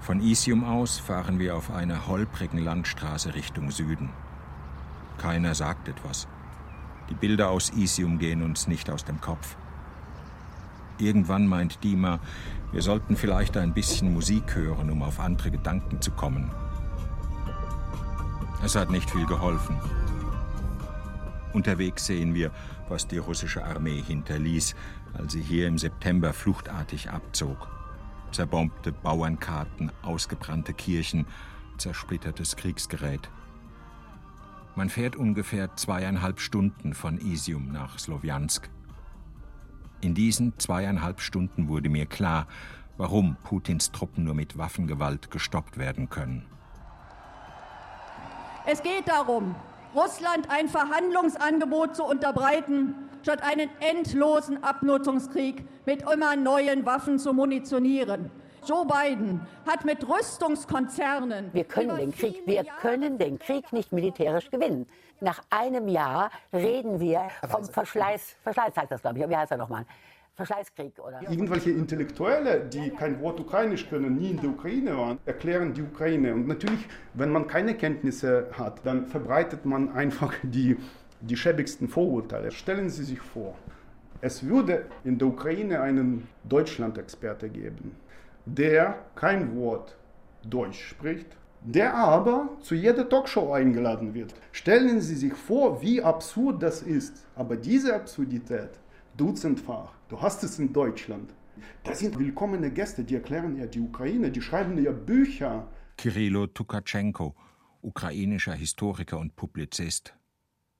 Von 0.00 0.20
Isium 0.20 0.64
aus 0.64 0.98
fahren 0.98 1.38
wir 1.38 1.56
auf 1.56 1.70
einer 1.70 2.06
holprigen 2.08 2.58
Landstraße 2.58 3.34
Richtung 3.34 3.70
Süden. 3.70 4.10
Keiner 5.18 5.54
sagt 5.54 5.88
etwas. 5.88 6.26
Die 7.10 7.14
Bilder 7.14 7.50
aus 7.50 7.70
Isium 7.70 8.18
gehen 8.18 8.42
uns 8.42 8.66
nicht 8.68 8.88
aus 8.88 9.04
dem 9.04 9.20
Kopf. 9.20 9.56
Irgendwann 10.98 11.46
meint 11.46 11.82
Dima, 11.82 12.20
wir 12.72 12.82
sollten 12.82 13.16
vielleicht 13.16 13.56
ein 13.56 13.74
bisschen 13.74 14.14
Musik 14.14 14.54
hören, 14.54 14.90
um 14.90 15.02
auf 15.02 15.18
andere 15.18 15.50
Gedanken 15.50 16.00
zu 16.00 16.12
kommen. 16.12 16.50
Es 18.62 18.76
hat 18.76 18.90
nicht 18.90 19.10
viel 19.10 19.26
geholfen. 19.26 19.76
Unterwegs 21.52 22.06
sehen 22.06 22.34
wir, 22.34 22.52
was 22.88 23.08
die 23.08 23.18
russische 23.18 23.64
Armee 23.64 24.00
hinterließ, 24.00 24.76
als 25.14 25.32
sie 25.32 25.42
hier 25.42 25.66
im 25.66 25.78
September 25.78 26.32
fluchtartig 26.32 27.10
abzog. 27.10 27.68
Zerbombte 28.30 28.92
Bauernkarten, 28.92 29.90
ausgebrannte 30.02 30.74
Kirchen, 30.74 31.26
zersplittertes 31.78 32.54
Kriegsgerät. 32.54 33.28
Man 34.80 34.88
fährt 34.88 35.14
ungefähr 35.14 35.76
zweieinhalb 35.76 36.40
Stunden 36.40 36.94
von 36.94 37.18
Isium 37.18 37.70
nach 37.70 37.98
Slowiansk. 37.98 38.70
In 40.00 40.14
diesen 40.14 40.58
zweieinhalb 40.58 41.20
Stunden 41.20 41.68
wurde 41.68 41.90
mir 41.90 42.06
klar, 42.06 42.46
warum 42.96 43.36
Putins 43.42 43.92
Truppen 43.92 44.24
nur 44.24 44.32
mit 44.32 44.56
Waffengewalt 44.56 45.30
gestoppt 45.30 45.76
werden 45.76 46.08
können. 46.08 46.46
Es 48.64 48.82
geht 48.82 49.06
darum, 49.06 49.54
Russland 49.94 50.48
ein 50.48 50.66
Verhandlungsangebot 50.66 51.94
zu 51.94 52.04
unterbreiten, 52.04 52.94
statt 53.20 53.42
einen 53.42 53.68
endlosen 53.80 54.64
Abnutzungskrieg 54.64 55.62
mit 55.84 56.10
immer 56.10 56.36
neuen 56.36 56.86
Waffen 56.86 57.18
zu 57.18 57.34
munitionieren. 57.34 58.30
Joe 58.66 58.84
Biden 58.84 59.40
hat 59.66 59.84
mit 59.84 60.06
Rüstungskonzernen. 60.06 61.50
Wir 61.52 61.64
können 61.64 61.96
den 61.96 62.12
Krieg, 62.12 62.42
wir 62.46 62.64
können 62.80 63.16
den 63.16 63.38
Krieg 63.38 63.72
nicht 63.72 63.92
militärisch 63.92 64.50
gewinnen. 64.50 64.86
Nach 65.20 65.40
einem 65.50 65.88
Jahr 65.88 66.30
reden 66.52 67.00
wir 67.00 67.28
vom 67.48 67.64
Verschleiß, 67.64 68.36
Verschleiß 68.42 68.76
heißt 68.76 68.90
das, 68.90 69.00
glaube 69.00 69.18
ich. 69.18 69.28
Wie 69.28 69.36
heißt 69.36 69.52
er 69.52 69.58
nochmal? 69.58 69.86
Verschleißkrieg 70.34 70.98
oder? 70.98 71.22
Irgendwelche 71.22 71.70
Intellektuelle, 71.70 72.60
die 72.60 72.90
kein 72.90 73.20
Wort 73.20 73.40
Ukrainisch 73.40 73.88
können, 73.88 74.16
nie 74.16 74.30
in 74.30 74.40
der 74.40 74.50
Ukraine 74.50 74.96
waren, 74.96 75.18
erklären 75.26 75.74
die 75.74 75.82
Ukraine. 75.82 76.34
Und 76.34 76.46
natürlich, 76.46 76.86
wenn 77.14 77.30
man 77.30 77.46
keine 77.46 77.74
Kenntnisse 77.74 78.48
hat, 78.52 78.84
dann 78.84 79.06
verbreitet 79.06 79.64
man 79.64 79.92
einfach 79.92 80.32
die, 80.42 80.76
die 81.20 81.36
schäbigsten 81.36 81.88
Vorurteile. 81.88 82.50
Stellen 82.52 82.88
Sie 82.88 83.04
sich 83.04 83.20
vor, 83.20 83.54
es 84.22 84.46
würde 84.46 84.86
in 85.04 85.18
der 85.18 85.28
Ukraine 85.28 85.80
einen 85.80 86.28
Deutschland-Experte 86.44 87.48
geben 87.48 87.96
der 88.46 89.04
kein 89.14 89.56
Wort 89.56 89.96
Deutsch 90.42 90.82
spricht, 90.82 91.36
der 91.62 91.94
aber 91.94 92.56
zu 92.60 92.74
jeder 92.74 93.08
Talkshow 93.08 93.52
eingeladen 93.52 94.14
wird. 94.14 94.34
Stellen 94.52 95.00
Sie 95.00 95.14
sich 95.14 95.34
vor, 95.34 95.82
wie 95.82 96.02
absurd 96.02 96.62
das 96.62 96.82
ist. 96.82 97.26
Aber 97.34 97.56
diese 97.56 97.94
Absurdität, 97.94 98.70
dutzendfach, 99.16 99.92
du 100.08 100.20
hast 100.20 100.42
es 100.42 100.58
in 100.58 100.72
Deutschland. 100.72 101.34
Das 101.84 101.98
sind 101.98 102.18
willkommene 102.18 102.70
Gäste, 102.70 103.04
die 103.04 103.14
erklären 103.14 103.56
ja 103.56 103.66
die 103.66 103.80
Ukraine, 103.80 104.30
die 104.30 104.40
schreiben 104.40 104.82
ja 104.82 104.92
Bücher. 104.92 105.68
Kirilo 105.98 106.46
Tukatschenko, 106.46 107.34
ukrainischer 107.82 108.54
Historiker 108.54 109.18
und 109.18 109.36
Publizist. 109.36 110.14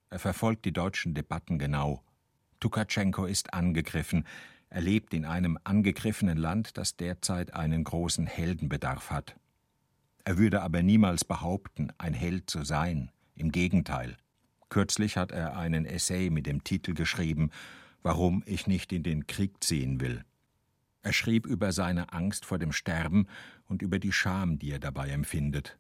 Er 0.09 0.19
verfolgt 0.19 0.65
die 0.65 0.73
deutschen 0.73 1.15
Debatten 1.15 1.59
genau. 1.59 2.03
Tukatschenko 2.59 3.27
ist 3.27 3.53
angegriffen, 3.55 4.27
er 4.71 4.81
lebt 4.81 5.13
in 5.15 5.25
einem 5.25 5.59
angegriffenen 5.65 6.39
Land, 6.39 6.79
das 6.79 6.97
derzeit 6.97 7.55
einen 7.55 7.83
großen 7.83 8.27
Heldenbedarf 8.27 9.11
hat. 9.11 9.37
Er 10.25 10.39
würde 10.39 10.63
aber 10.63 10.83
niemals 10.85 11.25
behaupten, 11.25 11.93
ein 11.99 12.15
Held 12.15 12.49
zu 12.49 12.63
sein. 12.63 13.11
Im 13.35 13.51
Gegenteil. 13.51 14.17
Kürzlich 14.69 15.17
hat 15.17 15.33
er 15.33 15.57
einen 15.57 15.87
Essay 15.87 16.31
mit 16.31 16.47
dem 16.47 16.63
Titel 16.63 16.95
geschrieben 16.95 17.51
Warum 18.03 18.43
ich 18.47 18.67
nicht 18.67 18.93
in 18.93 19.03
den 19.03 19.27
Krieg 19.27 19.63
ziehen 19.63 20.01
will. 20.01 20.25
Er 21.03 21.13
schrieb 21.13 21.47
über 21.47 21.73
seine 21.73 22.13
Angst 22.13 22.47
vor 22.47 22.59
dem 22.59 22.73
Sterben 22.73 23.27
und 23.65 23.83
über 23.83 23.99
die 23.99 24.13
Scham, 24.13 24.59
die 24.59 24.71
er 24.71 24.79
dabei 24.79 25.11
empfindet. 25.11 25.79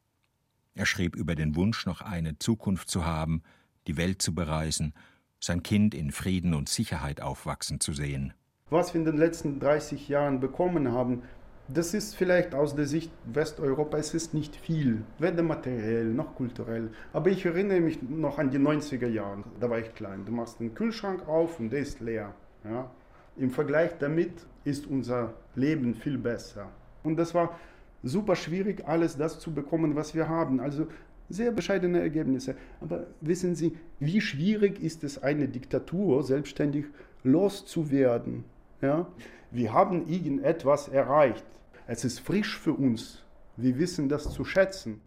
Er 0.74 0.84
schrieb 0.84 1.14
über 1.14 1.34
den 1.34 1.54
Wunsch, 1.54 1.86
noch 1.86 2.00
eine 2.00 2.38
Zukunft 2.38 2.90
zu 2.90 3.04
haben, 3.04 3.42
die 3.86 3.96
Welt 3.96 4.20
zu 4.20 4.34
bereisen, 4.34 4.94
sein 5.38 5.62
Kind 5.62 5.94
in 5.94 6.10
Frieden 6.10 6.54
und 6.54 6.68
Sicherheit 6.68 7.20
aufwachsen 7.20 7.80
zu 7.80 7.92
sehen. 7.92 8.34
Was 8.70 8.94
wir 8.94 9.00
in 9.00 9.04
den 9.04 9.16
letzten 9.16 9.58
30 9.58 10.08
Jahren 10.08 10.38
bekommen 10.38 10.92
haben, 10.92 11.22
das 11.66 11.92
ist 11.92 12.14
vielleicht 12.14 12.54
aus 12.54 12.76
der 12.76 12.86
Sicht 12.86 13.10
Westeuropas 13.24 14.14
ist 14.14 14.32
nicht 14.32 14.54
viel, 14.54 15.02
weder 15.18 15.42
materiell 15.42 16.04
noch 16.04 16.36
kulturell. 16.36 16.90
Aber 17.12 17.30
ich 17.30 17.44
erinnere 17.44 17.80
mich 17.80 18.00
noch 18.00 18.38
an 18.38 18.50
die 18.50 18.58
90er 18.58 19.08
Jahre. 19.08 19.42
Da 19.58 19.68
war 19.68 19.80
ich 19.80 19.92
klein. 19.94 20.24
Du 20.24 20.30
machst 20.30 20.60
den 20.60 20.72
Kühlschrank 20.72 21.26
auf 21.26 21.58
und 21.58 21.70
der 21.70 21.80
ist 21.80 22.00
leer. 22.00 22.32
Ja? 22.64 22.88
Im 23.36 23.50
Vergleich 23.50 23.98
damit 23.98 24.46
ist 24.62 24.86
unser 24.86 25.34
Leben 25.56 25.94
viel 25.94 26.18
besser. 26.18 26.68
Und 27.02 27.16
das 27.16 27.34
war 27.34 27.58
super 28.04 28.36
schwierig, 28.36 28.86
alles 28.86 29.16
das 29.16 29.40
zu 29.40 29.52
bekommen, 29.52 29.96
was 29.96 30.14
wir 30.14 30.28
haben. 30.28 30.60
Also 30.60 30.86
sehr 31.28 31.50
bescheidene 31.50 32.00
Ergebnisse. 32.00 32.54
Aber 32.80 33.06
wissen 33.20 33.56
Sie, 33.56 33.76
wie 33.98 34.20
schwierig 34.20 34.80
ist 34.80 35.02
es, 35.02 35.20
eine 35.20 35.48
Diktatur 35.48 36.22
selbstständig 36.22 36.86
loszuwerden? 37.24 38.44
Ja? 38.80 39.06
Wir 39.50 39.72
haben 39.72 40.06
irgendetwas 40.08 40.88
erreicht. 40.88 41.44
Es 41.86 42.04
ist 42.04 42.20
frisch 42.20 42.58
für 42.58 42.72
uns. 42.72 43.22
Wir 43.56 43.78
wissen 43.78 44.08
das 44.08 44.30
zu 44.32 44.44
schätzen. 44.44 45.00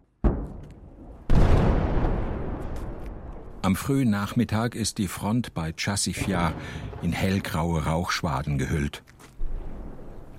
Am 3.62 3.76
frühen 3.76 4.10
Nachmittag 4.10 4.74
ist 4.74 4.98
die 4.98 5.08
Front 5.08 5.54
bei 5.54 5.72
Chassifia 5.72 6.52
in 7.00 7.12
hellgraue 7.12 7.86
Rauchschwaden 7.86 8.58
gehüllt. 8.58 9.02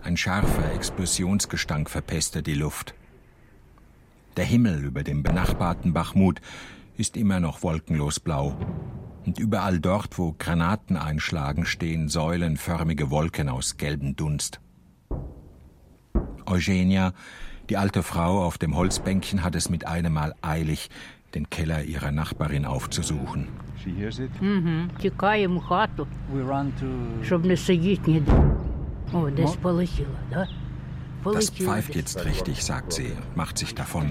Ein 0.03 0.15
scharfer 0.15 0.71
Explosionsgestank 0.75 1.89
verpestet 1.89 2.45
die 2.45 2.53
Luft. 2.53 2.93
Der 4.37 4.45
Himmel 4.45 4.83
über 4.83 5.01
dem 5.01 5.23
benachbarten 5.23 5.93
Bachmut 5.93 6.39
ist 6.97 7.17
immer 7.17 7.39
noch 7.39 7.63
wolkenlos 7.63 8.19
blau 8.19 8.55
Und 9.26 9.38
überall 9.38 9.78
dort, 9.80 10.18
wo 10.18 10.34
Granaten 10.38 10.96
einschlagen, 10.96 11.66
stehen 11.66 12.08
säulenförmige 12.08 13.10
Wolken 13.10 13.48
aus 13.48 13.76
gelbem 13.76 14.16
Dunst. 14.16 14.60
Eugenia, 16.46 17.12
die 17.68 17.76
alte 17.76 18.02
Frau 18.02 18.44
auf 18.44 18.58
dem 18.58 18.76
Holzbänkchen, 18.76 19.44
hat 19.44 19.54
es 19.54 19.70
mit 19.70 19.86
einem 19.86 20.14
Mal 20.14 20.34
eilig, 20.42 20.90
den 21.34 21.48
Keller 21.48 21.84
ihrer 21.84 22.10
Nachbarin 22.10 22.64
aufzusuchen. 22.64 23.48
Mhm, 24.40 24.88
тікаємо 25.00 25.60
хату, 25.60 26.06
щоб 27.22 27.44
не 27.44 27.56
сидіти 27.56 28.10
ніде. 28.10 28.32
О, 29.12 29.30
десь 29.30 29.56
полетіло, 29.56 30.16
да? 30.30 30.48
Das 31.24 31.50
pfeift 31.50 31.94
jetzt 31.94 32.24
richtig, 32.24 32.62
sagt 32.62 32.92
sie, 32.92 33.12
macht 33.34 33.58
sich 33.58 33.74
davon. 33.74 34.06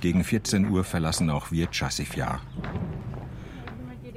Gegen 0.00 0.24
14 0.24 0.68
Uhr 0.70 0.82
verlassen 0.84 1.30
auch 1.30 1.52
wir 1.52 1.68
Chassifjar. 1.70 2.40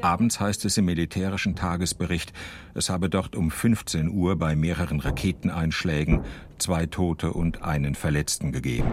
Abends 0.04 0.38
heißt 0.38 0.66
es 0.66 0.76
im 0.76 0.84
militärischen 0.84 1.56
Tagesbericht, 1.56 2.34
es 2.74 2.90
habe 2.90 3.08
dort 3.08 3.34
um 3.34 3.50
15 3.50 4.10
Uhr 4.10 4.36
bei 4.36 4.54
mehreren 4.54 5.00
Raketeneinschlägen 5.00 6.20
zwei 6.58 6.84
Tote 6.84 7.32
und 7.32 7.62
einen 7.62 7.94
Verletzten 7.94 8.52
gegeben. 8.52 8.90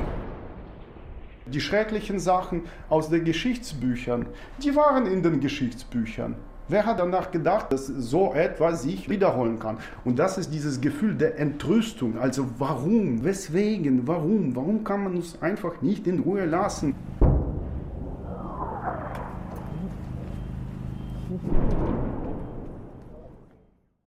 Die 1.47 1.59
schrecklichen 1.59 2.17
Sachen 2.17 2.61
aus 2.87 3.09
den 3.09 3.25
Geschichtsbüchern, 3.25 4.25
die 4.63 4.73
waren 4.73 5.05
in 5.05 5.21
den 5.21 5.41
Geschichtsbüchern. 5.41 6.35
Wer 6.69 6.85
hat 6.85 6.99
danach 6.99 7.29
gedacht, 7.29 7.73
dass 7.73 7.87
so 7.87 8.33
etwas 8.33 8.83
sich 8.83 9.09
wiederholen 9.09 9.59
kann? 9.59 9.79
Und 10.05 10.17
das 10.17 10.37
ist 10.37 10.53
dieses 10.53 10.79
Gefühl 10.79 11.15
der 11.15 11.37
Entrüstung. 11.37 12.17
Also 12.19 12.47
warum, 12.57 13.25
weswegen, 13.25 14.07
warum, 14.07 14.55
warum 14.55 14.85
kann 14.85 15.03
man 15.03 15.15
uns 15.15 15.41
einfach 15.41 15.81
nicht 15.81 16.07
in 16.07 16.19
Ruhe 16.19 16.45
lassen? 16.45 16.95